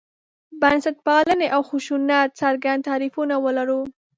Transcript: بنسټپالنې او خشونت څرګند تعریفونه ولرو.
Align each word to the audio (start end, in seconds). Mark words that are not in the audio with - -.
بنسټپالنې 0.61 1.47
او 1.55 1.61
خشونت 1.69 2.29
څرګند 2.41 2.81
تعریفونه 2.89 3.35
ولرو. 3.45 3.81